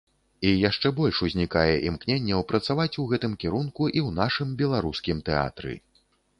[0.51, 5.81] І яшчэ больш узнікае імкненняў працаваць у гэтым кірунку і ў нашым беларускім тэатры.